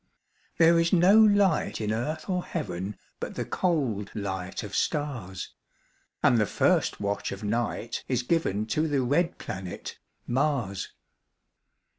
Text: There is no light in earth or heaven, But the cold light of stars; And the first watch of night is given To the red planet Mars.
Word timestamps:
There 0.57 0.79
is 0.79 0.91
no 0.91 1.15
light 1.19 1.79
in 1.79 1.91
earth 1.93 2.27
or 2.27 2.43
heaven, 2.43 2.97
But 3.19 3.35
the 3.35 3.45
cold 3.45 4.09
light 4.15 4.63
of 4.63 4.75
stars; 4.75 5.53
And 6.23 6.39
the 6.39 6.47
first 6.47 6.99
watch 6.99 7.31
of 7.31 7.43
night 7.43 8.03
is 8.07 8.23
given 8.23 8.65
To 8.65 8.87
the 8.87 9.03
red 9.03 9.37
planet 9.37 9.99
Mars. 10.25 10.91